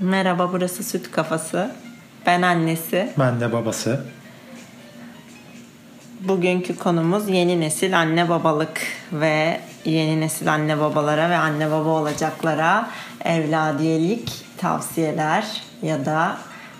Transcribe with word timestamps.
Merhaba 0.00 0.52
burası 0.52 0.84
Süt 0.84 1.10
Kafası. 1.10 1.70
Ben 2.26 2.42
annesi. 2.42 3.12
Ben 3.18 3.40
de 3.40 3.52
babası. 3.52 4.04
Bugünkü 6.20 6.76
konumuz 6.76 7.28
yeni 7.28 7.60
nesil 7.60 7.98
anne 7.98 8.28
babalık 8.28 8.82
ve 9.12 9.60
yeni 9.84 10.20
nesil 10.20 10.52
anne 10.52 10.80
babalara 10.80 11.30
ve 11.30 11.36
anne 11.36 11.70
baba 11.70 11.88
olacaklara 11.88 12.90
evladiyelik 13.24 14.44
tavsiyeler 14.58 15.62
ya 15.82 16.04
da 16.06 16.36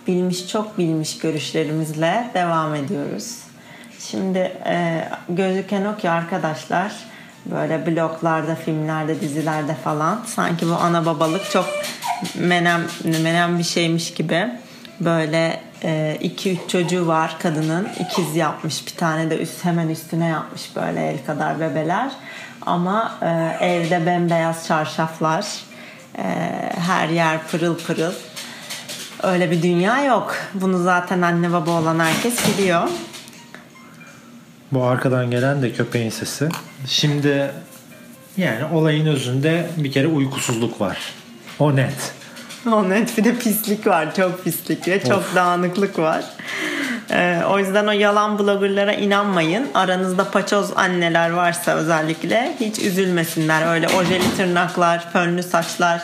bilmiş 0.06 0.48
çok 0.48 0.78
bilmiş 0.78 1.18
görüşlerimizle 1.18 2.30
devam 2.34 2.74
ediyoruz. 2.74 3.38
Şimdi 3.98 4.38
e, 4.66 5.04
gözüken 5.28 5.84
o 5.84 5.96
ki 5.96 6.10
arkadaşlar 6.10 6.92
böyle 7.46 7.86
bloglarda, 7.86 8.54
filmlerde, 8.54 9.20
dizilerde 9.20 9.74
falan. 9.74 10.20
Sanki 10.26 10.68
bu 10.68 10.74
ana 10.74 11.06
babalık 11.06 11.50
çok 11.50 11.66
menem, 12.34 12.80
menem 13.04 13.58
bir 13.58 13.64
şeymiş 13.64 14.14
gibi. 14.14 14.48
Böyle 15.00 15.60
e, 15.84 16.18
iki 16.20 16.52
üç 16.52 16.70
çocuğu 16.70 17.06
var 17.06 17.36
kadının. 17.42 17.88
İkiz 18.00 18.36
yapmış 18.36 18.86
bir 18.86 18.96
tane 18.96 19.30
de 19.30 19.38
üst 19.38 19.64
hemen 19.64 19.88
üstüne 19.88 20.26
yapmış 20.26 20.76
böyle 20.76 21.08
el 21.08 21.26
kadar 21.26 21.60
bebeler. 21.60 22.10
Ama 22.66 23.18
e, 23.22 23.56
evde 23.66 24.06
bembeyaz 24.06 24.66
çarşaflar 24.66 25.46
e, 26.18 26.22
her 26.78 27.08
yer 27.08 27.46
pırıl 27.50 27.78
pırıl. 27.78 28.12
Öyle 29.22 29.50
bir 29.50 29.62
dünya 29.62 30.04
yok. 30.04 30.36
Bunu 30.54 30.82
zaten 30.82 31.22
anne 31.22 31.52
baba 31.52 31.70
olan 31.70 31.98
herkes 31.98 32.48
biliyor. 32.48 32.88
Bu 34.72 34.84
arkadan 34.84 35.30
gelen 35.30 35.62
de 35.62 35.72
köpeğin 35.72 36.10
sesi. 36.10 36.48
Şimdi 36.86 37.50
yani 38.36 38.64
olayın 38.72 39.06
özünde 39.06 39.70
bir 39.76 39.92
kere 39.92 40.06
uykusuzluk 40.06 40.80
var. 40.80 40.98
O 41.58 41.76
net. 41.76 42.12
O 42.66 42.88
net 42.90 43.18
bir 43.18 43.24
de 43.24 43.34
pislik 43.34 43.86
var. 43.86 44.14
Çok 44.14 44.44
pislik 44.44 44.88
ve 44.88 45.00
çok 45.02 45.18
Of. 45.18 45.34
dağınıklık 45.34 45.98
var. 45.98 46.24
Ee, 47.10 47.42
o 47.50 47.58
yüzden 47.58 47.86
o 47.86 47.92
yalan 47.92 48.38
bloggerlara 48.38 48.92
inanmayın. 48.92 49.66
Aranızda 49.74 50.30
paçoz 50.30 50.76
anneler 50.76 51.30
varsa 51.30 51.72
özellikle 51.74 52.56
hiç 52.60 52.78
üzülmesinler. 52.78 53.74
Öyle 53.74 53.88
ojeli 53.88 54.36
tırnaklar, 54.36 55.12
fönlü 55.12 55.42
saçlar, 55.42 56.02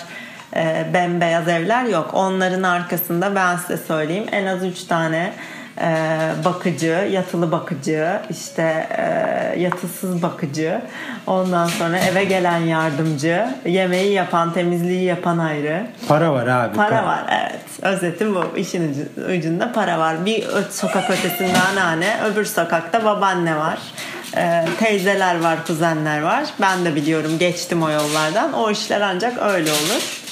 e, 0.57 0.87
bembeyaz 0.95 1.49
evler 1.49 1.85
yok. 1.85 2.11
Onların 2.13 2.63
arkasında 2.63 3.35
ben 3.35 3.57
size 3.57 3.77
söyleyeyim 3.77 4.27
en 4.33 4.47
az 4.47 4.65
3 4.65 4.85
tane 4.85 5.33
bakıcı, 6.45 7.09
yatılı 7.13 7.53
bakıcı, 7.53 8.21
işte 8.31 8.87
e, 8.99 9.61
yatısız 9.61 10.23
bakıcı, 10.23 10.81
ondan 11.27 11.67
sonra 11.67 11.99
eve 11.99 12.25
gelen 12.25 12.59
yardımcı, 12.59 13.47
yemeği 13.67 14.13
yapan, 14.13 14.53
temizliği 14.53 15.05
yapan 15.05 15.39
ayrı. 15.39 15.87
Para 16.09 16.33
var 16.33 16.47
abi. 16.47 16.77
Para 16.77 17.07
var 17.07 17.25
evet. 17.31 17.61
Özeti 17.83 18.35
bu. 18.35 18.45
İşin 18.57 18.93
ucu- 18.95 19.39
ucunda 19.39 19.73
para 19.73 19.99
var. 19.99 20.27
Bir 20.27 20.45
sokak 20.71 21.11
ötesinde 21.11 21.59
anneanne, 21.71 22.17
öbür 22.25 22.45
sokakta 22.45 23.05
babaanne 23.05 23.57
var. 23.57 23.79
Ee, 24.37 24.65
teyzeler 24.79 25.41
var, 25.41 25.67
kuzenler 25.67 26.23
var. 26.23 26.45
Ben 26.61 26.85
de 26.85 26.95
biliyorum 26.95 27.39
geçtim 27.39 27.83
o 27.83 27.91
yollardan. 27.91 28.53
O 28.53 28.71
işler 28.71 29.01
ancak 29.01 29.39
öyle 29.43 29.71
olur. 29.71 30.26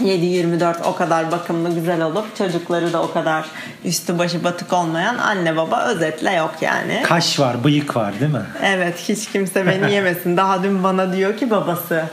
7-24 0.00 0.74
o 0.84 0.94
kadar 0.96 1.32
bakımlı 1.32 1.74
güzel 1.74 2.02
olup 2.02 2.36
çocukları 2.36 2.92
da 2.92 3.02
o 3.02 3.12
kadar 3.12 3.44
üstü 3.84 4.18
başı 4.18 4.44
batık 4.44 4.72
olmayan 4.72 5.18
anne 5.18 5.56
baba 5.56 5.84
özetle 5.86 6.32
yok 6.32 6.54
yani. 6.60 7.02
Kaş 7.04 7.40
var, 7.40 7.64
bıyık 7.64 7.96
var 7.96 8.20
değil 8.20 8.32
mi? 8.32 8.42
Evet 8.64 8.94
hiç 9.08 9.30
kimse 9.30 9.66
beni 9.66 9.92
yemesin. 9.92 10.36
Daha 10.36 10.62
dün 10.62 10.84
bana 10.84 11.12
diyor 11.12 11.36
ki 11.36 11.50
babası 11.50 12.04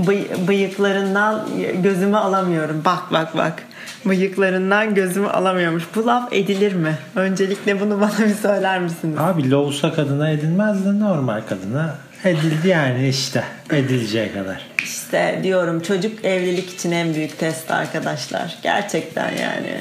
"Bıy- 0.00 0.48
bıyıklarından 0.48 1.44
gözümü 1.82 2.16
alamıyorum. 2.16 2.82
Bak 2.84 3.02
bak 3.12 3.36
bak. 3.36 3.62
Bıyıklarından 4.06 4.94
gözümü 4.94 5.28
alamıyormuş. 5.28 5.84
Bu 5.94 6.06
laf 6.06 6.32
edilir 6.32 6.72
mi? 6.72 6.94
Öncelikle 7.16 7.80
bunu 7.80 8.00
bana 8.00 8.18
bir 8.28 8.34
söyler 8.34 8.80
misiniz? 8.80 9.18
Abi 9.18 9.50
loğusa 9.50 9.92
kadına 9.92 10.30
edilmez 10.30 10.84
de 10.84 11.00
normal 11.00 11.40
kadına 11.48 11.94
edildi 12.24 12.68
yani 12.68 13.08
işte 13.08 13.44
edileceği 13.70 14.32
kadar. 14.32 14.66
İşte 14.82 15.40
diyorum 15.42 15.80
çocuk 15.80 16.24
evlilik 16.24 16.70
için 16.70 16.90
en 16.92 17.14
büyük 17.14 17.38
test 17.38 17.70
arkadaşlar. 17.70 18.58
Gerçekten 18.62 19.30
yani. 19.36 19.80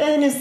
Henüz 0.00 0.34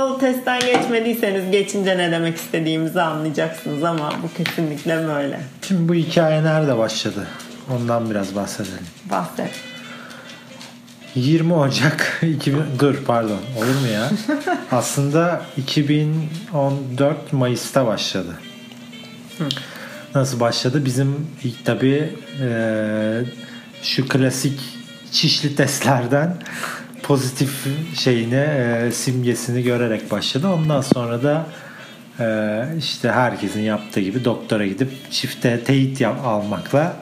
o 0.00 0.18
testten 0.18 0.60
geçmediyseniz 0.60 1.50
geçince 1.50 1.98
ne 1.98 2.12
demek 2.12 2.36
istediğimizi 2.36 3.00
anlayacaksınız 3.00 3.84
ama 3.84 4.12
bu 4.22 4.44
kesinlikle 4.44 5.06
böyle. 5.06 5.40
Şimdi 5.68 5.88
bu 5.88 5.94
hikaye 5.94 6.44
nerede 6.44 6.78
başladı? 6.78 7.26
Ondan 7.70 8.10
biraz 8.10 8.34
bahsedelim. 8.34 8.86
Bahset. 9.10 9.50
20 11.14 11.54
Ocak 11.54 12.18
2000 12.22 12.62
dur 12.78 12.94
pardon 13.06 13.40
olur 13.56 13.80
mu 13.80 13.86
ya? 13.94 14.10
Aslında 14.72 15.42
2014 15.56 17.32
Mayıs'ta 17.32 17.86
başladı. 17.86 18.38
Nasıl 20.14 20.40
başladı? 20.40 20.84
Bizim 20.84 21.26
ilk 21.44 21.64
tabi 21.64 22.12
şu 23.82 24.08
klasik 24.08 24.60
çişli 25.12 25.56
testlerden 25.56 26.36
pozitif 27.02 27.66
şeyini 27.98 28.34
e, 28.34 28.90
simgesini 28.92 29.62
görerek 29.62 30.10
başladı. 30.10 30.48
Ondan 30.48 30.80
sonra 30.80 31.22
da 31.22 31.46
e, 32.20 32.64
işte 32.78 33.10
herkesin 33.10 33.60
yaptığı 33.60 34.00
gibi 34.00 34.24
doktora 34.24 34.66
gidip 34.66 35.10
çifte 35.10 35.64
teyit 35.64 36.00
yap, 36.00 36.20
almakla 36.24 36.96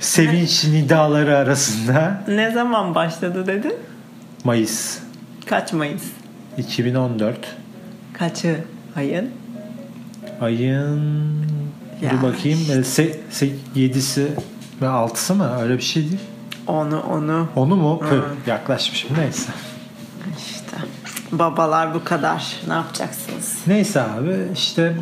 sevinç 0.00 0.64
nidaları 0.64 1.36
arasında 1.36 2.24
Ne 2.28 2.50
zaman 2.50 2.94
başladı 2.94 3.46
dedin? 3.46 3.74
Mayıs 4.44 4.98
Kaç 5.46 5.72
Mayıs? 5.72 6.02
2014 6.58 7.36
Kaçı 8.12 8.56
ayın? 8.96 9.30
ayın 10.40 11.55
Ya 12.02 12.10
dur 12.10 12.22
bakayım 12.22 12.58
işte. 12.60 12.72
e, 12.78 12.84
se, 12.84 13.18
se, 13.30 13.46
7'si 13.76 14.26
ve 14.82 14.86
6'sı 14.86 15.34
mı 15.34 15.60
öyle 15.62 15.76
bir 15.76 15.82
şey 15.82 16.02
değil. 16.02 16.18
Onu 16.66 17.00
onu 17.00 17.48
Onu 17.56 17.76
mu? 17.76 18.00
Hı. 18.10 18.24
yaklaşmışım 18.50 19.10
neyse. 19.18 19.52
işte 20.38 20.76
babalar 21.32 21.94
bu 21.94 22.04
kadar 22.04 22.56
ne 22.68 22.72
yapacaksınız? 22.72 23.54
Neyse 23.66 24.02
abi 24.02 24.36
işte 24.54 24.96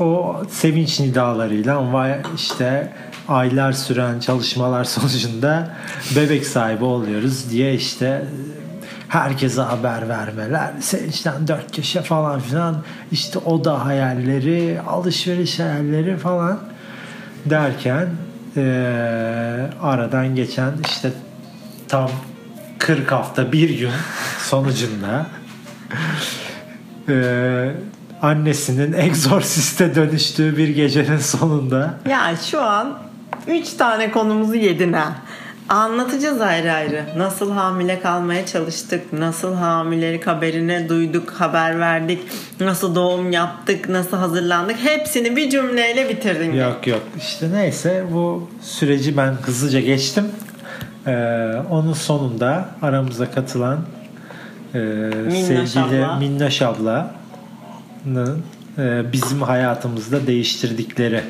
o 0.00 0.36
sevinç 0.50 1.00
nidalarıyla 1.00 1.76
ama 1.78 2.06
işte 2.36 2.92
aylar 3.28 3.72
süren 3.72 4.20
çalışmalar 4.20 4.84
sonucunda 4.94 5.70
bebek 6.16 6.46
sahibi 6.46 6.84
oluyoruz 6.84 7.50
diye 7.50 7.74
işte 7.74 8.24
herkese 9.08 9.60
haber 9.62 10.08
vermeler 10.08 10.70
sevinçten 10.80 11.48
dört 11.48 11.76
köşe 11.76 12.02
falan 12.02 12.40
filan 12.40 12.76
işte 13.12 13.38
oda 13.38 13.84
hayalleri 13.84 14.80
alışveriş 14.88 15.58
hayalleri 15.60 16.16
falan 16.16 16.58
derken 17.44 18.08
eee, 18.56 18.62
aradan 19.82 20.34
geçen 20.34 20.72
işte 20.88 21.10
tam 21.88 22.10
40 22.78 23.12
hafta 23.12 23.52
bir 23.52 23.78
gün 23.78 23.90
sonucunda 24.38 25.26
eee, 27.08 27.74
annesinin 28.22 28.92
egzorsiste 28.98 29.94
dönüştüğü 29.94 30.56
bir 30.56 30.68
gecenin 30.68 31.18
sonunda 31.18 31.94
Ya 32.10 32.34
şu 32.50 32.62
an 32.62 32.98
3 33.46 33.72
tane 33.72 34.10
konumuzu 34.10 34.54
yedin 34.54 34.92
ha. 34.92 35.12
Anlatacağız 35.68 36.40
ayrı 36.40 36.72
ayrı. 36.72 37.04
Nasıl 37.16 37.52
hamile 37.52 38.00
kalmaya 38.00 38.46
çalıştık, 38.46 39.12
nasıl 39.12 39.54
hamilelik 39.54 40.26
haberini 40.26 40.88
duyduk, 40.88 41.30
haber 41.30 41.80
verdik, 41.80 42.18
nasıl 42.60 42.94
doğum 42.94 43.32
yaptık, 43.32 43.88
nasıl 43.88 44.16
hazırlandık. 44.16 44.76
Hepsini 44.78 45.36
bir 45.36 45.50
cümleyle 45.50 46.08
bitirdin. 46.08 46.52
yok 46.52 46.86
yok 46.86 47.02
işte 47.18 47.52
neyse 47.52 48.04
bu 48.12 48.50
süreci 48.62 49.16
ben 49.16 49.32
hızlıca 49.32 49.80
geçtim. 49.80 50.24
Eee, 51.06 51.52
onun 51.70 51.92
sonunda 51.92 52.68
aramıza 52.82 53.30
katılan 53.30 53.78
eee, 54.74 54.80
sevgili 55.30 56.04
abla. 56.04 56.16
Minnoş 56.16 56.62
ablanın 56.62 57.08
eee, 58.78 59.02
bizim 59.12 59.42
hayatımızda 59.42 60.26
değiştirdikleri 60.26 61.20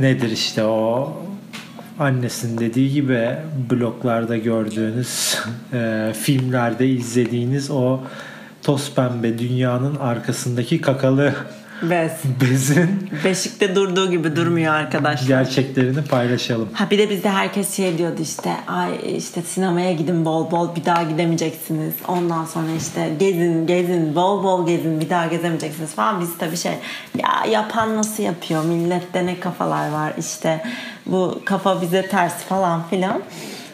nedir 0.00 0.30
işte 0.30 0.64
o 0.64 1.12
annesinin 2.00 2.58
dediği 2.58 2.92
gibi 2.92 3.28
bloglarda 3.70 4.36
gördüğünüz 4.36 5.38
eee, 5.72 6.12
filmlerde 6.22 6.88
izlediğiniz 6.88 7.70
o 7.70 8.00
toz 8.62 8.94
pembe 8.94 9.38
dünyanın 9.38 9.96
arkasındaki 9.96 10.80
kakalı 10.80 11.34
Bez. 11.82 12.12
bezin 12.40 13.10
Beşikte 13.24 13.74
durduğu 13.74 14.10
gibi 14.10 14.36
durmuyor 14.36 14.74
arkadaşlar. 14.74 15.26
gerçeklerini 15.26 16.04
paylaşalım. 16.04 16.68
Ha 16.72 16.90
bir 16.90 16.98
de 16.98 17.10
bizde 17.10 17.30
herkes 17.30 17.76
şey 17.76 17.98
diyordu 17.98 18.22
işte 18.22 18.50
ay 18.66 19.16
işte 19.16 19.42
sinemaya 19.42 19.92
gidin 19.92 20.24
bol 20.24 20.50
bol 20.50 20.76
bir 20.76 20.84
daha 20.84 21.02
gidemeyeceksiniz. 21.02 21.94
Ondan 22.08 22.44
sonra 22.44 22.70
işte 22.78 23.10
gezin 23.18 23.66
gezin 23.66 24.14
bol 24.14 24.44
bol 24.44 24.66
gezin 24.66 25.00
bir 25.00 25.10
daha 25.10 25.26
gezemeyeceksiniz 25.26 25.90
falan. 25.90 26.20
Biz 26.20 26.38
tabii 26.38 26.56
şey 26.56 26.72
ya 27.18 27.50
yapan 27.50 27.96
nasıl 27.96 28.22
yapıyor 28.22 28.64
millette 28.64 29.26
ne 29.26 29.40
kafalar 29.40 29.90
var 29.90 30.12
işte 30.18 30.62
bu 31.06 31.40
kafa 31.44 31.82
bize 31.82 32.08
ters 32.08 32.34
falan 32.34 32.82
filan. 32.90 33.22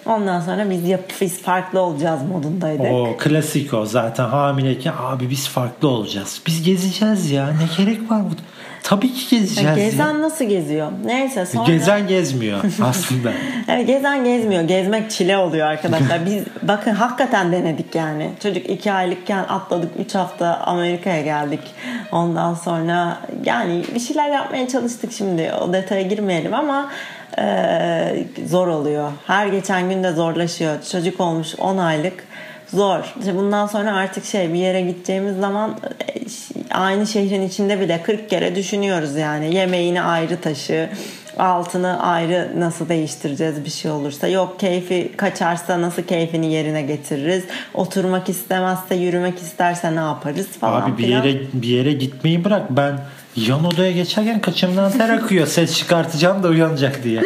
Ondan 0.07 0.41
sonra 0.41 0.71
biz 0.71 0.89
yap 0.89 1.01
biz 1.21 1.43
farklı 1.43 1.81
olacağız 1.81 2.21
modundaydık. 2.23 2.93
O 2.93 3.17
klasik 3.19 3.75
o 3.75 3.87
zaten 3.87 4.25
hamileyken 4.25 4.95
abi 4.99 5.31
biz 5.31 5.49
farklı 5.49 5.89
olacağız. 5.89 6.43
Biz 6.47 6.63
gezeceğiz 6.63 7.31
ya 7.31 7.47
ne 7.47 7.85
gerek 7.85 8.11
var 8.11 8.23
bu? 8.23 8.35
Tabii 8.83 9.13
ki 9.13 9.37
gezeceğiz. 9.37 9.77
Gezen 9.77 10.13
ya. 10.13 10.23
nasıl 10.23 10.45
geziyor? 10.45 10.93
Neyse 11.05 11.47
sonra... 11.47 11.67
Gezen 11.67 12.07
gezmiyor 12.07 12.61
aslında. 12.83 13.33
Evet, 13.69 13.87
gezen 13.87 14.25
gezmiyor. 14.25 14.63
Gezmek 14.63 15.11
çile 15.11 15.37
oluyor 15.39 15.67
arkadaşlar. 15.67 16.27
Biz 16.27 16.43
bakın 16.63 16.91
hakikaten 16.91 17.53
denedik 17.53 17.95
yani. 17.95 18.31
Çocuk 18.43 18.71
iki 18.71 18.93
aylıkken 18.93 19.45
atladık. 19.49 19.91
Üç 19.99 20.15
hafta 20.15 20.57
Amerika'ya 20.57 21.23
geldik. 21.23 21.61
Ondan 22.13 22.55
sonra 22.55 23.19
yani 23.45 23.85
bir 23.95 24.01
şeyler 24.01 24.31
yapmaya 24.31 24.69
çalıştık 24.69 25.13
şimdi. 25.13 25.53
O 25.61 25.73
detaya 25.73 26.03
girmeyelim 26.03 26.55
ama 26.55 26.89
e, 27.39 28.25
zor 28.47 28.67
oluyor. 28.67 29.13
Her 29.27 29.47
geçen 29.47 29.91
gün 29.91 30.03
de 30.03 30.13
zorlaşıyor. 30.13 30.83
Çocuk 30.93 31.21
olmuş 31.21 31.55
10 31.59 31.79
aylık 31.79 32.25
zor. 32.69 33.15
İşte 33.19 33.37
bundan 33.37 33.67
sonra 33.67 33.95
artık 33.95 34.25
şey 34.25 34.53
bir 34.53 34.59
yere 34.59 34.81
gideceğimiz 34.81 35.37
zaman 35.37 35.71
e, 35.71 36.75
aynı 36.75 37.07
şehrin 37.07 37.43
içinde 37.43 37.81
bile 37.81 38.03
40 38.03 38.31
kere 38.31 38.55
düşünüyoruz 38.55 39.17
yani. 39.17 39.55
Yemeğini 39.55 40.03
ayrı 40.03 40.41
taşı, 40.41 40.89
altını 41.39 42.03
ayrı 42.03 42.53
nasıl 42.57 42.89
değiştireceğiz 42.89 43.65
bir 43.65 43.71
şey 43.71 43.91
olursa. 43.91 44.29
Yok 44.29 44.61
keyfi 44.61 45.13
kaçarsa 45.17 45.81
nasıl 45.81 46.03
keyfini 46.03 46.53
yerine 46.53 46.83
getiririz. 46.83 47.45
Oturmak 47.75 48.29
istemezse, 48.29 48.95
yürümek 48.95 49.39
isterse 49.39 49.97
ne 49.97 50.01
yaparız 50.01 50.47
falan 50.47 50.83
Abi 50.83 50.99
bir 50.99 51.09
yere 51.09 51.41
bir 51.53 51.69
yere 51.69 51.93
gitmeyi 51.93 52.45
bırak. 52.45 52.71
Ben 52.71 52.99
yan 53.37 53.65
odaya 53.65 53.93
geçerken 53.93 54.41
kaçımdan 54.41 54.93
ter 54.93 55.09
akıyor. 55.09 55.47
Ses 55.47 55.79
çıkartacağım 55.79 56.43
da 56.43 56.49
uyanacak 56.49 57.05
diye. 57.05 57.23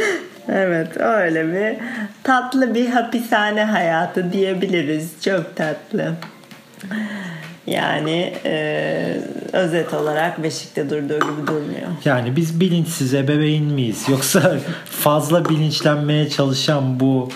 Evet 0.48 0.96
öyle 0.96 1.52
bir 1.52 1.76
tatlı 2.22 2.74
bir 2.74 2.88
hapishane 2.88 3.64
hayatı 3.64 4.32
diyebiliriz. 4.32 5.12
Çok 5.24 5.56
tatlı. 5.56 6.12
Yani 7.66 8.34
e, 8.44 9.16
özet 9.52 9.94
olarak 9.94 10.42
Beşik'te 10.42 10.90
durduğu 10.90 11.18
gibi 11.18 11.46
durmuyor. 11.46 11.88
Yani 12.04 12.36
biz 12.36 12.60
bilinçsiz 12.60 13.14
ebeveyn 13.14 13.64
miyiz? 13.64 14.04
Yoksa 14.08 14.56
fazla 14.84 15.44
bilinçlenmeye 15.48 16.28
çalışan 16.28 17.00
bu 17.00 17.28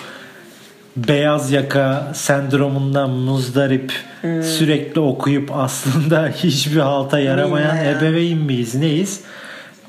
beyaz 0.95 1.51
yaka 1.51 2.11
sendromundan 2.13 3.09
muzdarip 3.09 3.91
Hmm. 4.21 4.43
sürekli 4.43 4.99
okuyup 5.01 5.51
aslında 5.55 6.27
hiçbir 6.43 6.79
halta 6.79 7.19
yaramayan 7.19 7.75
Bilmeyen. 7.77 7.95
ebeveyn 7.97 8.37
miyiz? 8.37 8.75
Neyiz? 8.75 9.21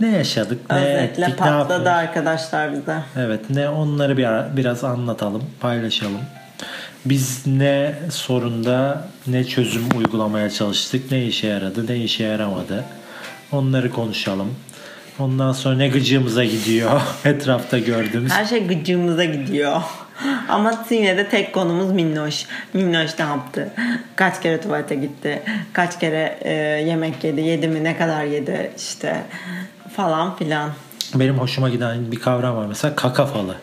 Ne 0.01 0.09
yaşadık? 0.09 0.71
Ne 0.71 0.77
Özetle 0.77 1.03
ettik? 1.05 1.19
Ne 1.29 1.37
patladı 1.37 1.73
yaptık? 1.73 1.87
arkadaşlar 1.93 2.73
bize. 2.73 2.97
Evet 3.19 3.41
ne 3.51 3.69
onları 3.69 4.17
bir 4.17 4.25
ara- 4.25 4.51
biraz 4.57 4.85
anlatalım, 4.85 5.43
paylaşalım. 5.61 6.21
Biz 7.05 7.47
ne 7.47 7.95
sorunda 8.11 9.09
ne 9.27 9.45
çözüm 9.45 9.83
uygulamaya 9.99 10.51
çalıştık, 10.51 11.11
ne 11.13 11.25
işe 11.25 11.47
yaradı, 11.47 11.87
ne 11.87 11.97
işe 11.97 12.25
yaramadı. 12.25 12.85
Onları 13.53 13.91
konuşalım. 13.91 14.55
Ondan 15.19 15.53
sonra 15.53 15.77
ne 15.77 15.89
gıcığımıza 15.89 16.45
gidiyor 16.45 17.01
etrafta 17.25 17.79
gördüğümüz. 17.79 18.33
Her 18.33 18.45
şey 18.45 18.67
gıcığımıza 18.67 19.25
gidiyor. 19.25 19.81
Ama 20.49 20.85
yine 20.91 21.17
de 21.17 21.29
tek 21.29 21.53
konumuz 21.53 21.93
Minnoş. 21.93 22.47
Minnoş 22.73 23.19
ne 23.19 23.25
yaptı? 23.25 23.69
Kaç 24.17 24.43
kere 24.43 24.61
tuvalete 24.61 24.95
gitti? 24.95 25.43
Kaç 25.73 26.01
kere 26.01 26.39
e, 26.43 26.53
yemek 26.89 27.25
yedi? 27.25 27.41
Yedi 27.41 27.69
mi? 27.69 27.85
Ne 27.85 27.97
kadar 27.97 28.25
yedi? 28.25 28.71
İşte 28.77 29.23
falan 29.97 30.37
filan. 30.37 30.71
Benim 31.15 31.39
hoşuma 31.39 31.69
giden 31.69 32.13
bir 32.13 32.21
kavram 32.21 32.57
var 32.57 32.67
mesela 32.67 32.97
kaka 32.97 33.27
falı. 33.27 33.55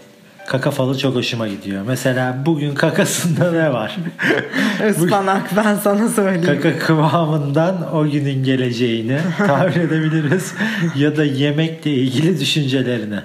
Kaka 0.48 0.72
falı 0.72 0.98
çok 0.98 1.16
hoşuma 1.16 1.48
gidiyor. 1.48 1.84
Mesela 1.88 2.38
bugün 2.46 2.76
kakasında 2.76 3.52
ne 3.52 3.74
var? 3.74 3.98
Ispanak 4.90 5.56
ben 5.58 5.76
sana 5.76 6.10
söyleyeyim. 6.10 6.62
Kaka 6.62 6.80
kıvamından 6.80 7.96
o 7.96 8.10
günün 8.10 8.44
geleceğini 8.44 9.18
tahmin 9.38 9.80
edebiliriz. 9.80 10.54
ya 10.96 11.18
da 11.18 11.24
yemekle 11.24 11.92
ilgili 11.92 12.40
düşüncelerini. 12.40 13.20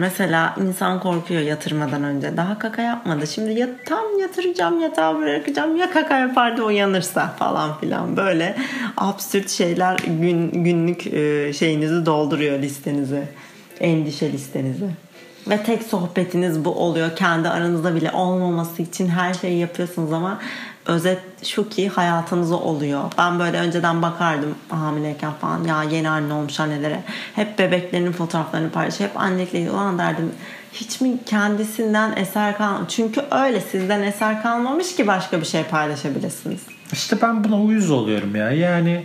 Mesela 0.00 0.54
insan 0.66 1.00
korkuyor 1.00 1.40
yatırmadan 1.40 2.04
önce. 2.04 2.36
Daha 2.36 2.58
kaka 2.58 2.82
yapmadı. 2.82 3.26
Şimdi 3.26 3.52
ya, 3.60 3.68
tam 3.86 4.18
yatıracağım 4.20 4.80
yatağa 4.80 5.18
bırakacağım 5.18 5.76
ya 5.76 5.92
kaka 5.92 6.18
yapar 6.18 6.56
da 6.56 6.64
uyanırsa 6.64 7.28
falan 7.38 7.80
filan. 7.80 8.16
Böyle 8.16 8.56
absürt 8.96 9.50
şeyler 9.50 9.98
gün, 9.98 10.64
günlük 10.64 11.06
e, 11.06 11.52
şeyinizi 11.52 12.06
dolduruyor 12.06 12.58
listenizi. 12.58 13.22
Endişe 13.80 14.32
listenizi. 14.32 14.86
Ve 15.50 15.62
tek 15.62 15.82
sohbetiniz 15.82 16.64
bu 16.64 16.70
oluyor. 16.70 17.16
Kendi 17.16 17.48
aranızda 17.48 17.94
bile 17.94 18.10
olmaması 18.10 18.82
için 18.82 19.08
her 19.08 19.34
şeyi 19.34 19.58
yapıyorsunuz 19.58 20.12
ama 20.12 20.40
özet 20.86 21.20
şu 21.44 21.68
ki 21.68 21.88
hayatınızda 21.88 22.56
oluyor. 22.56 23.02
Ben 23.18 23.38
böyle 23.38 23.58
önceden 23.58 24.02
bakardım 24.02 24.54
hamileyken 24.68 25.32
falan 25.32 25.64
ya 25.64 25.82
yeni 25.82 26.08
anne 26.08 26.34
olmuş 26.34 26.60
annelere. 26.60 27.02
Hep 27.34 27.58
bebeklerinin 27.58 28.12
fotoğraflarını 28.12 28.70
paylaş. 28.70 29.00
Hep 29.00 29.20
annelikle 29.20 29.58
ilgili 29.58 29.72
olan 29.72 29.98
derdim. 29.98 30.32
Hiç 30.72 31.00
mi 31.00 31.16
kendisinden 31.26 32.16
eser 32.16 32.58
kalmamış? 32.58 32.94
Çünkü 32.94 33.22
öyle 33.30 33.60
sizden 33.60 34.02
eser 34.02 34.42
kalmamış 34.42 34.96
ki 34.96 35.06
başka 35.06 35.40
bir 35.40 35.46
şey 35.46 35.64
paylaşabilirsiniz. 35.64 36.60
İşte 36.92 37.16
ben 37.22 37.44
buna 37.44 37.60
uyuz 37.62 37.90
oluyorum 37.90 38.36
ya. 38.36 38.50
Yani 38.50 39.04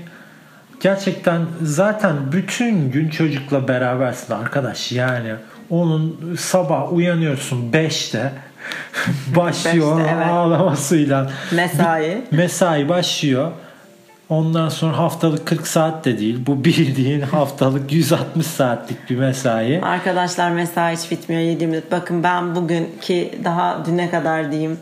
gerçekten 0.80 1.45
zaten 1.62 2.16
bütün 2.31 2.92
gün 2.92 3.10
çocukla 3.10 3.68
berabersin 3.68 4.33
arkadaş. 4.33 4.92
Yani 4.92 5.36
onun 5.69 6.36
sabah 6.39 6.94
uyanıyorsun 6.94 7.71
5'te 7.71 8.31
başlıyor 9.35 9.97
Beşte, 10.00 10.12
evet. 10.15 10.27
ağlamasıyla. 10.27 11.31
Mesai. 11.51 12.21
Mesai 12.31 12.89
başlıyor. 12.89 13.51
Ondan 14.29 14.69
sonra 14.69 14.97
haftalık 14.97 15.45
40 15.45 15.67
saat 15.67 16.06
de 16.06 16.19
değil. 16.19 16.39
Bu 16.47 16.65
bildiğin 16.65 17.21
haftalık 17.31 17.91
160 17.91 18.45
saatlik 18.45 19.09
bir 19.09 19.15
mesai. 19.15 19.81
Arkadaşlar 19.81 20.50
mesai 20.50 20.95
hiç 20.95 21.12
bitmiyor 21.12 21.41
7 21.41 21.67
minut. 21.67 21.91
Bakın 21.91 22.23
ben 22.23 22.56
bugün 22.56 22.89
ki 23.01 23.39
daha 23.44 23.85
düne 23.85 24.09
kadar 24.09 24.51
diyeyim 24.51 24.79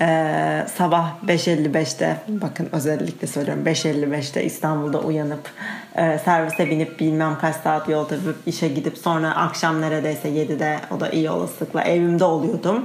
eee, 0.00 0.66
sabah 0.76 1.12
5.55'te 1.26 2.16
bakın 2.28 2.68
özellikle 2.72 3.26
söylüyorum 3.26 3.64
5.55'te 3.66 4.44
İstanbul'da 4.44 5.00
uyanıp 5.00 5.50
eee, 5.98 6.20
servise 6.24 6.70
binip 6.70 7.00
bilmem 7.00 7.38
kaç 7.40 7.56
saat 7.56 7.88
yol 7.88 8.00
yapıp 8.10 8.36
işe 8.46 8.68
gidip 8.68 8.98
sonra 8.98 9.36
akşam 9.36 9.80
neredeyse 9.80 10.28
7'de 10.28 10.76
o 10.96 11.00
da 11.00 11.08
iyi 11.10 11.30
olasılıkla 11.30 11.82
evimde 11.82 12.24
oluyordum. 12.24 12.84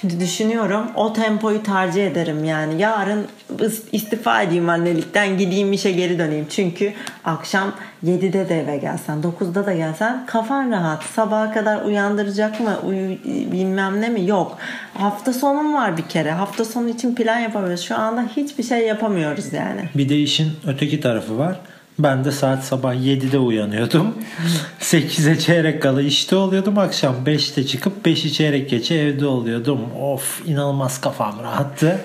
Şimdi 0.00 0.20
düşünüyorum 0.20 0.86
o 0.94 1.12
tempoyu 1.12 1.62
tercih 1.62 2.06
ederim 2.06 2.44
yani 2.44 2.82
yarın 2.82 3.26
is- 3.58 3.82
istifa 3.92 4.42
edeyim 4.42 4.68
annelikten 4.68 5.38
gideyim 5.38 5.72
işe 5.72 5.92
geri 5.92 6.18
döneyim. 6.18 6.46
Çünkü 6.50 6.92
akşam 7.24 7.72
7'de 8.04 8.48
de 8.48 8.60
eve 8.60 8.76
gelsen 8.76 9.22
9'da 9.22 9.66
da 9.66 9.72
gelsen 9.74 10.26
kafan 10.26 10.70
rahat. 10.70 11.02
Sabaha 11.04 11.52
kadar 11.52 11.84
uyandıracak 11.84 12.60
mı 12.60 12.76
uyu, 12.86 13.18
bilmem 13.52 14.00
ne 14.00 14.08
mi 14.08 14.26
yok. 14.26 14.58
Hafta 14.94 15.32
sonum 15.32 15.74
var 15.74 15.96
bir 15.96 16.02
kere 16.08 16.30
hafta 16.30 16.64
sonu 16.64 16.88
için 16.88 17.14
plan 17.14 17.38
yapamıyoruz. 17.38 17.80
Şu 17.84 17.96
anda 17.98 18.24
hiçbir 18.36 18.62
şey 18.64 18.86
yapamıyoruz 18.86 19.52
yani. 19.52 19.80
Bir 19.94 20.08
de 20.08 20.18
işin 20.18 20.52
öteki 20.66 21.00
tarafı 21.00 21.38
var. 21.38 21.60
Ben 21.98 22.24
de 22.24 22.32
saat 22.32 22.64
sabah 22.64 22.94
7'de 22.94 23.38
uyanıyordum. 23.38 24.14
8'e 24.80 25.38
çeyrek 25.38 25.82
kala 25.82 26.02
işte 26.02 26.36
oluyordum. 26.36 26.78
Akşam 26.78 27.14
5'te 27.26 27.66
çıkıp 27.66 28.06
5'i 28.06 28.32
çeyrek 28.32 28.70
geçe 28.70 28.94
evde 28.94 29.26
oluyordum. 29.26 29.80
Of 30.00 30.42
inanılmaz 30.46 31.00
kafam 31.00 31.38
rahattı. 31.42 32.00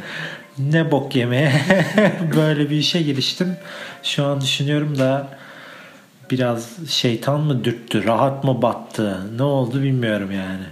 Ne 0.58 0.92
bok 0.92 1.16
yemeye 1.16 1.54
böyle 2.36 2.70
bir 2.70 2.76
işe 2.76 3.02
giriştim. 3.02 3.56
Şu 4.04 4.26
an 4.26 4.42
düşünüyorum 4.42 4.98
da 4.98 5.28
biraz 6.32 6.90
şeytan 6.90 7.40
mı 7.42 7.64
dürttü, 7.64 8.06
rahat 8.06 8.44
mı 8.44 8.62
battı, 8.62 9.18
ne 9.38 9.44
oldu 9.44 9.82
bilmiyorum 9.82 10.32
yani. 10.32 10.66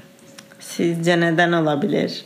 Sizce 0.60 1.20
neden 1.20 1.52
olabilir? 1.52 2.26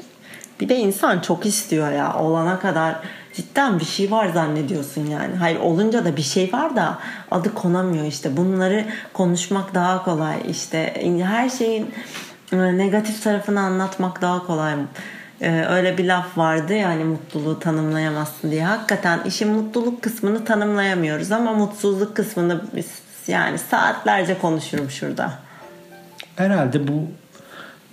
Bir 0.59 0.69
de 0.69 0.77
insan 0.77 1.19
çok 1.19 1.45
istiyor 1.45 1.91
ya. 1.91 2.13
Olana 2.13 2.59
kadar 2.59 2.95
cidden 3.33 3.79
bir 3.79 3.85
şey 3.85 4.11
var 4.11 4.29
zannediyorsun 4.29 5.05
yani. 5.05 5.35
Hayır 5.35 5.59
olunca 5.59 6.05
da 6.05 6.17
bir 6.17 6.21
şey 6.21 6.53
var 6.53 6.75
da 6.75 6.99
adı 7.31 7.53
konamıyor 7.53 8.05
işte. 8.05 8.37
Bunları 8.37 8.85
konuşmak 9.13 9.73
daha 9.73 10.03
kolay. 10.03 10.37
İşte 10.49 10.93
her 11.23 11.49
şeyin 11.49 11.93
e, 12.51 12.77
negatif 12.77 13.23
tarafını 13.23 13.59
anlatmak 13.59 14.21
daha 14.21 14.47
kolay. 14.47 14.75
Ee, 15.41 15.65
öyle 15.69 15.97
bir 15.97 16.05
laf 16.05 16.37
vardı 16.37 16.73
ya 16.73 16.89
hani 16.89 17.03
mutluluğu 17.03 17.59
tanımlayamazsın 17.59 18.51
diye. 18.51 18.65
Hakikaten 18.65 19.19
işin 19.25 19.47
mutluluk 19.47 20.01
kısmını 20.01 20.45
tanımlayamıyoruz 20.45 21.31
ama 21.31 21.53
mutsuzluk 21.53 22.15
kısmını 22.15 22.61
biz 22.75 23.01
yani 23.27 23.57
saatlerce 23.57 24.39
konuşurum 24.39 24.89
şurada. 24.89 25.33
Herhalde 26.35 26.87
bu 26.87 27.07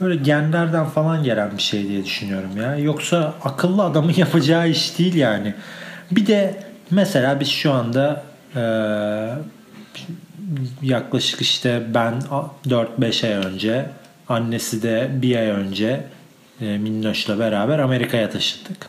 böyle 0.00 0.17
genlerden 0.17 0.87
falan 0.87 1.25
gelen 1.25 1.50
bir 1.57 1.62
şey 1.62 1.88
diye 1.88 2.05
düşünüyorum 2.05 2.57
ya. 2.57 2.76
Yoksa 2.76 3.35
akıllı 3.45 3.83
adamın 3.83 4.12
yapacağı 4.17 4.69
iş 4.69 4.99
değil 4.99 5.14
yani. 5.14 5.55
Bir 6.11 6.26
de 6.26 6.62
mesela 6.90 7.40
biz 7.40 7.49
şu 7.49 7.73
anda 7.73 8.25
e, 8.57 8.62
yaklaşık 10.83 11.40
işte 11.40 11.83
ben 11.95 12.14
4-5 12.67 13.26
ay 13.26 13.33
önce 13.33 13.87
annesi 14.28 14.83
de 14.83 15.09
bir 15.12 15.37
ay 15.37 15.47
önce 15.47 16.05
e, 16.61 16.78
Minnoş'la 16.78 17.38
beraber 17.38 17.78
Amerika'ya 17.78 18.31
taşındık. 18.31 18.87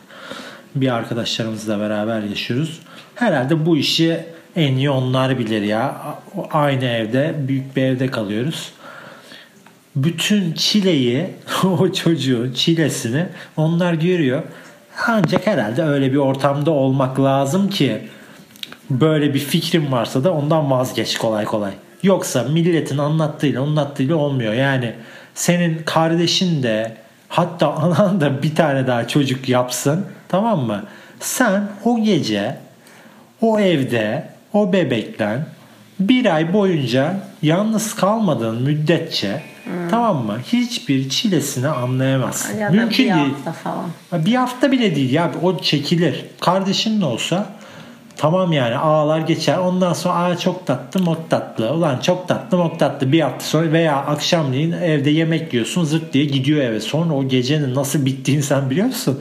Bir 0.74 0.94
arkadaşlarımızla 0.94 1.80
beraber 1.80 2.20
yaşıyoruz. 2.22 2.80
Herhalde 3.14 3.66
bu 3.66 3.76
işi 3.76 4.20
en 4.56 4.72
iyi 4.72 4.90
onlar 4.90 5.38
bilir 5.38 5.62
ya. 5.62 6.16
Aynı 6.52 6.84
evde, 6.84 7.34
büyük 7.38 7.76
bir 7.76 7.82
evde 7.82 8.06
kalıyoruz. 8.06 8.72
Bütün 9.96 10.52
çileyi, 10.52 11.26
o 11.64 11.92
çocuğun 11.92 12.52
çilesini 12.52 13.26
onlar 13.56 13.94
görüyor. 13.94 14.42
Ancak 15.06 15.46
herhalde 15.46 15.82
öyle 15.82 16.12
bir 16.12 16.16
ortamda 16.16 16.70
olmak 16.70 17.20
lazım 17.20 17.70
ki 17.70 18.08
böyle 18.90 19.34
bir 19.34 19.38
fikrin 19.38 19.92
varsa 19.92 20.24
da 20.24 20.32
ondan 20.32 20.70
vazgeç 20.70 21.18
kolay 21.18 21.44
kolay. 21.44 21.72
Yoksa 22.02 22.42
milletin 22.42 22.98
anlattığıyla 22.98 23.62
anlattığıyla 23.62 24.16
olmuyor. 24.16 24.52
Yani 24.52 24.94
senin 25.34 25.82
kardeşin 25.84 26.62
de 26.62 26.96
hatta 27.28 27.72
anan 27.74 28.20
da 28.20 28.42
bir 28.42 28.54
tane 28.54 28.86
daha 28.86 29.08
çocuk 29.08 29.48
yapsın 29.48 30.06
tamam 30.28 30.60
mı? 30.60 30.84
Sen 31.20 31.68
o 31.84 32.02
gece 32.02 32.56
o 33.40 33.60
evde 33.60 34.28
o 34.52 34.72
bebekten 34.72 35.46
bir 36.00 36.34
ay 36.34 36.52
boyunca 36.52 37.16
yalnız 37.42 37.94
kalmadığın 37.94 38.62
müddetçe 38.62 39.42
hmm. 39.64 39.72
tamam 39.90 40.26
mı? 40.26 40.38
Hiçbir 40.52 41.08
çilesini 41.08 41.68
anlayamazsın. 41.68 42.58
Ya 42.58 42.70
Mümkün 42.70 43.06
bir 43.06 43.14
değil. 43.14 43.34
hafta 43.34 43.52
falan. 43.52 44.24
Bir 44.26 44.34
hafta 44.34 44.72
bile 44.72 44.96
değil 44.96 45.12
ya 45.12 45.30
o 45.42 45.58
çekilir. 45.58 46.24
Kardeşin 46.40 47.00
de 47.00 47.04
olsa 47.04 47.46
Tamam 48.20 48.52
yani 48.52 48.76
ağlar 48.76 49.18
geçer. 49.18 49.58
Ondan 49.58 49.92
sonra 49.92 50.14
aa 50.14 50.38
çok 50.38 50.66
tatlı 50.66 51.00
mok 51.00 51.30
tatlı. 51.30 51.72
Ulan 51.72 51.98
çok 51.98 52.28
tatlı 52.28 52.58
mok 52.58 52.78
tatlı. 52.78 53.12
Bir 53.12 53.20
hafta 53.20 53.44
sonra 53.44 53.72
veya 53.72 53.96
akşamleyin 53.96 54.72
evde 54.72 55.10
yemek 55.10 55.54
yiyorsun 55.54 55.84
zırt 55.84 56.12
diye 56.12 56.24
gidiyor 56.24 56.62
eve. 56.62 56.80
Sonra 56.80 57.14
o 57.14 57.28
gecenin 57.28 57.74
nasıl 57.74 58.06
bittiğini 58.06 58.42
sen 58.42 58.70
biliyor 58.70 58.86
musun? 58.86 59.20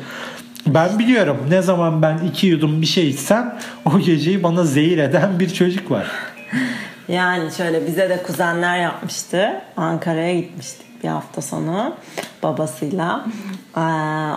Ben 0.68 1.00
biliyorum. 1.00 1.38
Ne 1.50 1.62
zaman 1.62 2.02
ben 2.02 2.18
iki 2.18 2.48
yudum 2.48 2.82
bir 2.82 2.88
şey 2.88 3.10
içsem 3.10 3.60
o 3.86 4.00
geceyi 4.00 4.44
bana 4.44 4.64
zehir 4.64 4.98
eden 4.98 5.40
bir 5.40 5.50
çocuk 5.54 5.92
var. 5.92 6.08
Yani 7.08 7.52
şöyle 7.52 7.88
bize 7.88 8.10
de 8.10 8.24
kuzenler 8.24 8.78
yapmıştı. 8.78 9.62
Ankara'ya 9.78 10.40
gitmiştik 10.40 11.04
bir 11.04 11.10
hafta 11.10 11.42
sonu 11.42 11.96
babasıyla. 12.44 13.26
Ee, 13.78 13.80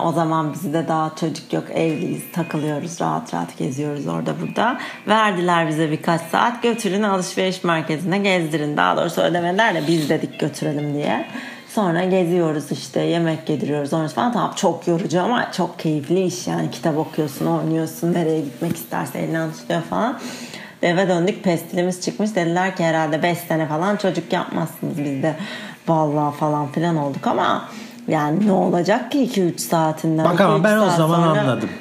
o 0.05 0.13
zaman 0.13 0.53
bizde 0.53 0.89
daha 0.89 1.13
çocuk 1.21 1.53
yok 1.53 1.65
evliyiz 1.75 2.23
takılıyoruz 2.33 3.01
rahat 3.01 3.35
rahat 3.35 3.59
geziyoruz 3.59 4.07
orada 4.07 4.35
burada. 4.41 4.79
Verdiler 5.09 5.69
bize 5.69 5.91
birkaç 5.91 6.21
saat 6.21 6.63
götürün 6.63 7.03
alışveriş 7.03 7.65
merkezine 7.65 8.19
gezdirin. 8.19 8.77
Daha 8.77 8.97
doğrusu 8.97 9.21
ödemediler 9.21 9.75
de 9.75 9.83
biz 9.89 10.09
dedik 10.09 10.41
götürelim 10.41 10.95
diye. 10.95 11.27
Sonra 11.69 12.05
geziyoruz 12.05 12.73
işte 12.73 13.01
yemek 13.01 13.49
yediriyoruz 13.49 13.93
onu 13.93 14.09
falan. 14.09 14.33
Tamam 14.33 14.53
çok 14.57 14.89
yorucu 14.89 15.21
ama 15.21 15.53
çok 15.53 15.79
keyifli 15.79 16.25
iş 16.25 16.47
yani 16.47 16.71
kitap 16.71 16.99
okuyorsun 16.99 17.47
oynuyorsun 17.47 18.13
nereye 18.13 18.41
gitmek 18.41 18.77
isterse 18.77 19.19
elinden 19.19 19.53
tutuyor 19.53 19.83
falan. 19.83 20.19
Eve 20.83 21.09
döndük 21.09 21.45
pestilimiz 21.45 22.01
çıkmış 22.01 22.35
dediler 22.35 22.77
ki 22.77 22.85
herhalde 22.85 23.23
5 23.23 23.39
sene 23.39 23.67
falan 23.67 23.97
çocuk 23.97 24.33
yapmazsınız 24.33 24.99
biz 24.99 25.23
de 25.23 25.35
vallahi 25.89 26.37
falan 26.37 26.73
filan 26.73 26.97
olduk 26.97 27.27
ama 27.27 27.69
yani 28.09 28.47
ne 28.47 28.53
olacak 28.53 29.13
ki 29.13 29.19
2-3 29.19 29.59
saatinden? 29.59 30.25
Bak 30.25 30.41
ama 30.41 30.65
ben 30.65 30.79
o 30.79 30.91
zaman 30.91 31.29
sonra... 31.29 31.41
anladım. 31.41 31.69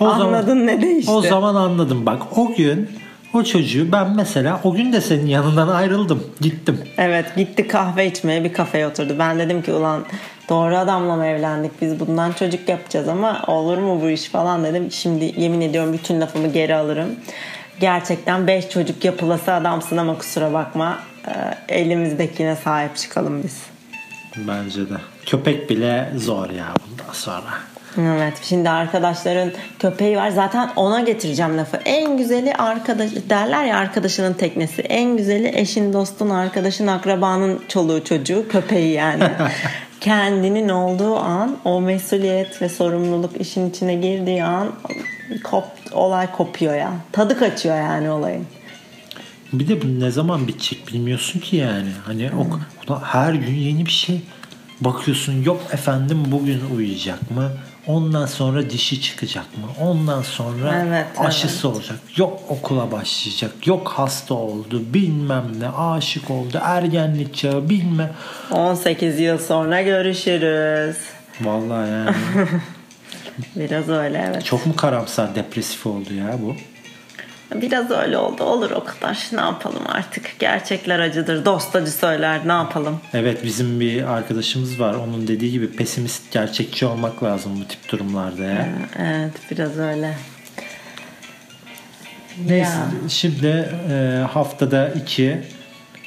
O 0.00 0.06
Anladın 0.06 0.46
zaman, 0.46 0.66
ne 0.66 0.82
değişti? 0.82 1.12
O 1.12 1.20
zaman 1.20 1.54
anladım 1.54 2.06
bak 2.06 2.38
o 2.38 2.54
gün 2.54 2.90
o 3.34 3.42
çocuğu 3.44 3.92
ben 3.92 4.16
mesela 4.16 4.60
o 4.64 4.72
gün 4.72 4.92
de 4.92 5.00
senin 5.00 5.26
yanından 5.26 5.68
ayrıldım. 5.68 6.24
Gittim. 6.40 6.78
Evet 6.98 7.36
gitti 7.36 7.68
kahve 7.68 8.06
içmeye 8.06 8.44
bir 8.44 8.52
kafeye 8.52 8.86
oturdu. 8.86 9.16
Ben 9.18 9.38
dedim 9.38 9.62
ki 9.62 9.72
ulan 9.72 10.04
doğru 10.48 10.76
adamla 10.76 11.16
mı 11.16 11.26
evlendik 11.26 11.82
biz 11.82 12.00
bundan 12.00 12.32
çocuk 12.32 12.68
yapacağız 12.68 13.08
ama 13.08 13.42
olur 13.46 13.78
mu 13.78 14.00
bu 14.02 14.10
iş 14.10 14.28
falan 14.28 14.64
dedim. 14.64 14.90
Şimdi 14.90 15.32
yemin 15.36 15.60
ediyorum 15.60 15.92
bütün 15.92 16.20
lafımı 16.20 16.48
geri 16.48 16.74
alırım. 16.74 17.08
Gerçekten 17.80 18.46
5 18.46 18.70
çocuk 18.70 19.04
yapılası 19.04 19.52
adamsın 19.52 19.96
ama 19.96 20.18
kusura 20.18 20.52
bakma. 20.52 20.98
Ee, 21.28 21.74
elimizdekine 21.80 22.56
sahip 22.56 22.96
çıkalım 22.96 23.42
biz. 23.42 23.62
Bence 24.36 24.80
de. 24.80 24.94
Köpek 25.26 25.70
bile 25.70 26.12
zor 26.16 26.50
ya 26.50 26.66
bundan 26.88 27.12
sonra. 27.12 27.54
Evet 27.98 28.34
şimdi 28.42 28.70
arkadaşların 28.70 29.52
köpeği 29.78 30.16
var 30.16 30.30
zaten 30.30 30.70
ona 30.76 31.00
getireceğim 31.00 31.58
lafı. 31.58 31.76
En 31.76 32.16
güzeli 32.16 32.54
arkadaş 32.54 33.10
derler 33.30 33.64
ya 33.64 33.76
arkadaşının 33.76 34.32
teknesi. 34.32 34.82
En 34.82 35.16
güzeli 35.16 35.58
eşin 35.58 35.92
dostun 35.92 36.30
arkadaşın 36.30 36.86
akrabanın 36.86 37.60
çoluğu 37.68 38.04
çocuğu 38.04 38.48
köpeği 38.48 38.92
yani. 38.92 39.24
Kendinin 40.04 40.68
olduğu 40.68 41.16
an 41.16 41.56
o 41.64 41.80
mesuliyet 41.80 42.62
ve 42.62 42.68
sorumluluk 42.68 43.40
işin 43.40 43.70
içine 43.70 43.94
girdiği 43.94 44.44
an 44.44 44.72
kop, 45.44 45.64
olay 45.92 46.32
kopuyor 46.32 46.74
ya. 46.74 46.92
Tadı 47.12 47.38
kaçıyor 47.38 47.76
yani 47.76 48.10
olayın. 48.10 48.46
Bir 49.52 49.68
de 49.68 49.82
bu 49.82 50.00
ne 50.00 50.10
zaman 50.10 50.48
bitecek 50.48 50.88
bilmiyorsun 50.88 51.40
ki 51.40 51.56
yani. 51.56 51.88
Hani 52.06 52.30
hmm. 52.30 52.40
o, 52.88 53.00
her 53.02 53.34
gün 53.34 53.54
yeni 53.54 53.86
bir 53.86 53.90
şey 53.90 54.20
bakıyorsun 54.80 55.42
yok 55.42 55.62
efendim 55.72 56.18
bugün 56.26 56.60
uyuyacak 56.76 57.30
mı? 57.30 57.52
Ondan 57.86 58.26
sonra 58.26 58.70
dişi 58.70 59.00
çıkacak 59.00 59.44
mı? 59.58 59.86
Ondan 59.86 60.22
sonra 60.22 60.84
evet, 60.86 61.06
aşısı 61.18 61.66
evet. 61.68 61.76
olacak. 61.76 61.98
Yok 62.16 62.40
okula 62.48 62.92
başlayacak. 62.92 63.66
Yok 63.66 63.88
hasta 63.96 64.34
oldu. 64.34 64.82
Bilmem 64.94 65.44
ne. 65.58 65.68
Aşık 65.68 66.30
oldu. 66.30 66.60
Ergenlik 66.62 67.34
çağı 67.34 67.68
bilmem. 67.68 68.12
18 68.50 69.20
yıl 69.20 69.38
sonra 69.38 69.82
görüşürüz. 69.82 70.96
Vallahi 71.40 71.90
yani. 71.90 72.16
Biraz 73.56 73.88
öyle 73.88 74.24
evet. 74.30 74.44
Çok 74.44 74.66
mu 74.66 74.76
karamsar 74.76 75.34
depresif 75.34 75.86
oldu 75.86 76.14
ya 76.14 76.38
bu? 76.42 76.56
Biraz 77.54 77.90
öyle 77.90 78.18
oldu. 78.18 78.44
Olur 78.44 78.70
o 78.70 78.84
kadar. 78.84 79.18
Ne 79.32 79.40
yapalım 79.40 79.82
artık? 79.88 80.38
Gerçekler 80.38 80.98
acıdır. 80.98 81.44
Dost 81.44 81.76
acı 81.76 81.90
söyler. 81.90 82.40
Ne 82.48 82.52
yapalım? 82.52 83.00
Evet 83.14 83.44
bizim 83.44 83.80
bir 83.80 84.02
arkadaşımız 84.02 84.80
var. 84.80 84.94
Onun 84.94 85.28
dediği 85.28 85.52
gibi 85.52 85.72
pesimist, 85.72 86.32
gerçekçi 86.32 86.86
olmak 86.86 87.22
lazım 87.22 87.60
bu 87.60 87.68
tip 87.68 87.88
durumlarda 87.88 88.44
ya. 88.44 88.68
Evet 88.98 89.32
biraz 89.50 89.78
öyle. 89.78 90.14
Neyse 92.46 92.70
ya. 92.70 93.08
şimdi 93.08 93.68
e, 93.90 94.24
haftada 94.32 94.88
iki 94.88 95.40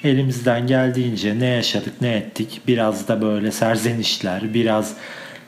elimizden 0.04 0.68
geldiğince 0.68 1.40
ne 1.40 1.46
yaşadık 1.46 2.02
ne 2.02 2.14
ettik 2.14 2.62
biraz 2.68 3.08
da 3.08 3.22
böyle 3.22 3.52
serzenişler 3.52 4.54
biraz 4.54 4.94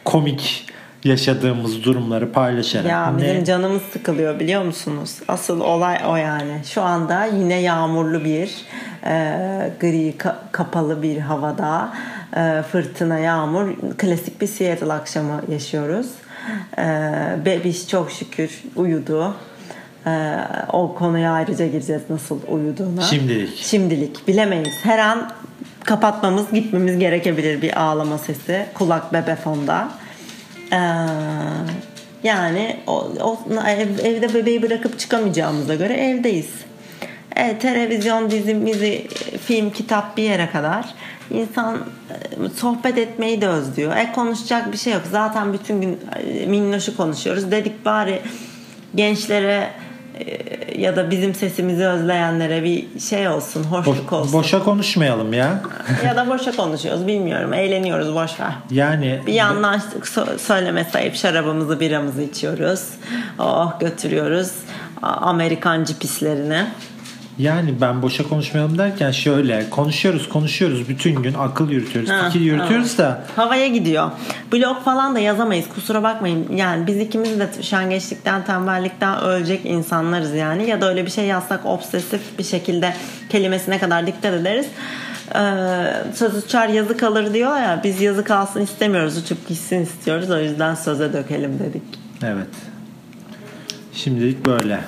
komik 0.06 0.66
yaşadığımız 1.04 1.84
durumları 1.84 2.32
paylaşarak. 2.32 2.86
Ya 2.86 3.14
bizim 3.18 3.40
ne? 3.40 3.46
canımız 3.46 3.82
sıkılıyor 3.82 4.40
biliyor 4.40 4.64
musunuz? 4.64 5.16
Asıl 5.28 5.60
olay 5.62 5.98
o 6.08 6.16
yani. 6.16 6.62
Şu 6.66 6.82
anda 6.82 7.26
yine 7.26 7.62
yağmurlu 7.62 8.24
bir 8.26 8.56
e, 9.06 9.12
gri 9.80 10.14
ka- 10.18 10.36
kapalı 10.52 11.02
bir 11.02 11.18
havada 11.18 11.94
e, 12.38 12.64
fırtına 12.72 13.20
yağmur 13.20 13.76
klasik 13.98 14.42
bir 14.42 14.48
Seattle 14.48 14.94
akşamı 14.94 15.42
yaşıyoruz. 15.52 16.08
E, 16.78 16.84
bebiş 17.46 17.88
çok 17.88 18.12
şükür 18.12 18.64
uyudu. 18.76 19.36
Ee, 20.08 20.38
o 20.74 20.96
konuya 20.96 21.32
ayrıca 21.32 21.68
gireceğiz 21.68 22.02
nasıl 22.10 22.40
uyuduğuna. 22.48 23.02
Şimdilik. 23.02 23.58
Şimdilik. 23.58 24.28
Bilemeyiz. 24.28 24.74
Her 24.84 25.00
an 25.00 25.32
kapatmamız, 25.84 26.52
gitmemiz 26.52 27.00
gerekebilir 27.00 27.62
bir 27.62 27.82
ağlama 27.82 28.18
sesi. 28.18 28.66
Kulak 28.74 29.14
bebe 29.14 29.36
fonda. 29.36 29.90
Ee, 30.72 30.78
yani 32.24 32.78
o, 32.88 33.12
o 33.22 33.38
ev, 33.68 34.00
evde 34.06 34.34
bebeği 34.34 34.62
bırakıp 34.62 35.00
çıkamayacağımıza 35.00 35.76
göre 35.76 35.94
evdeyiz. 35.94 36.50
Evet, 37.36 37.62
televizyon, 37.62 38.32
dizi, 38.32 38.54
mizi, 38.54 39.08
film, 39.46 39.70
kitap 39.70 40.18
bir 40.18 40.24
yere 40.24 40.50
kadar. 40.50 40.86
İnsan 41.32 41.78
e, 41.78 42.50
sohbet 42.56 42.98
etmeyi 42.98 43.42
de 43.42 43.48
özlüyor. 43.48 43.96
E 43.96 44.12
konuşacak 44.12 44.72
bir 44.72 44.78
şey 44.78 44.94
yok. 44.94 45.02
Zaten 45.12 45.54
bütün 45.54 45.82
gün 45.82 46.00
e, 46.16 46.46
minnoşu 46.46 46.98
konuşuyoruz. 46.98 47.52
Dedik 47.52 47.86
bari 47.86 48.22
gençlere 48.96 49.70
ya 50.78 50.96
da 50.96 51.12
bizim 51.12 51.36
sesimizi 51.36 51.86
özleyenlere 51.88 52.64
bir 52.64 53.00
şey 53.00 53.28
olsun, 53.28 53.64
hoşluk 53.64 54.14
olsun. 54.14 54.34
Boşa 54.34 54.64
konuşmayalım 54.64 55.34
ya. 55.34 55.62
ya 56.06 56.16
da 56.16 56.28
boşa 56.30 56.52
konuşuyoruz 56.56 57.08
bilmiyorum. 57.08 57.54
Eğleniyoruz 57.54 58.16
boş 58.16 58.40
ver. 58.40 58.54
Yani 58.72 59.20
bir 59.28 59.34
yandan 59.34 59.82
söyleme 60.38 60.84
sayıp 60.84 61.16
şarabımızı, 61.16 61.80
biramızı 61.80 62.22
içiyoruz. 62.22 62.84
Oh 63.40 63.80
götürüyoruz 63.80 64.52
Amerikancı 65.02 66.00
pislerini. 66.00 66.66
Yani 67.40 67.82
ben 67.82 68.02
boşa 68.02 68.24
konuşmayalım 68.24 68.78
derken 68.78 69.12
şöyle 69.12 69.70
konuşuyoruz 69.70 70.30
konuşuyoruz 70.30 70.90
bütün 70.90 71.16
gün 71.16 71.34
akıl 71.34 71.70
yürütüyoruz 71.70 72.10
ha, 72.10 72.30
fikir 72.30 72.46
yürütüyoruz 72.46 72.94
ha. 72.94 73.04
da. 73.04 73.24
Havaya 73.36 73.68
gidiyor. 73.68 74.12
Blog 74.54 74.84
falan 74.84 75.16
da 75.16 75.20
yazamayız 75.20 75.66
kusura 75.76 76.04
bakmayın. 76.04 76.48
Yani 76.56 76.88
biz 76.88 76.98
ikimiz 76.98 77.40
de 77.40 77.50
üşengeçlikten 77.60 78.46
tembellikten 78.46 79.20
ölecek 79.20 79.66
insanlarız 79.66 80.34
yani. 80.34 80.70
Ya 80.70 80.82
da 80.82 80.90
öyle 80.90 81.06
bir 81.06 81.12
şey 81.12 81.26
yazsak 81.26 81.66
obsesif 81.66 82.22
bir 82.40 82.44
şekilde 82.44 82.94
kelimesine 83.30 83.80
kadar 83.80 84.08
dikkat 84.08 84.34
ederiz. 84.34 84.66
e, 85.36 85.42
söz 86.16 86.44
uçar 86.44 86.68
yazı 86.68 86.98
kalır 86.98 87.34
diyor 87.34 87.58
ya 87.58 87.82
biz 87.84 88.02
yazı 88.02 88.24
kalsın 88.24 88.62
istemiyoruz 88.62 89.18
uçup 89.18 89.48
gitsin 89.48 89.82
istiyoruz 89.82 90.32
o 90.32 90.40
yüzden 90.40 90.76
söze 90.76 91.14
dökelim 91.14 91.60
dedik. 91.60 91.84
Evet. 92.24 92.48
Şimdilik 93.94 94.46
böyle. 94.46 94.80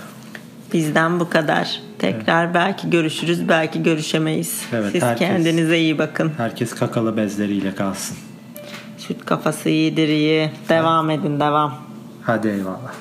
Bizden 0.74 1.20
bu 1.20 1.30
kadar. 1.30 1.91
Tekrar 2.02 2.54
belki 2.54 2.90
görüşürüz 2.90 3.48
belki 3.50 3.84
görüşemeyiz. 3.84 4.62
Evet, 4.74 4.92
Siz 4.92 5.04
herkes- 5.04 5.28
kendinize 5.28 5.80
iyi 5.80 5.98
bakın. 5.98 6.32
Herkes 6.38 6.76
kakalı 6.76 7.18
bezleriyle 7.18 7.76
kalsın. 7.76 8.18
Süt 8.98 9.26
kafası 9.26 9.70
iyidir 9.70 10.08
iyi. 10.08 10.52
Devam 10.70 11.10
edin 11.10 11.40
devam. 11.40 11.76
Hadi 12.22 12.48
eyvallah. 12.48 12.94